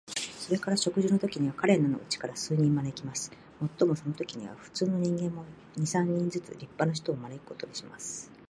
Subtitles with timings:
[0.39, 3.31] それから食事のときには、彼等のうちから数人招きます。
[3.59, 5.45] もっともそのときには、普通の人間も、
[5.77, 8.31] 二三人ずつ立派な人を招くことにします。